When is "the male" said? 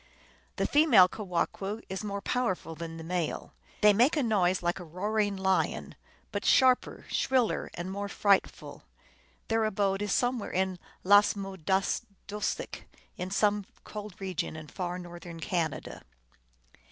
2.97-3.53